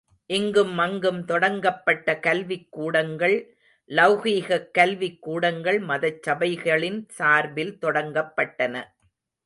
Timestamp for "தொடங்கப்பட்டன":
7.81-8.83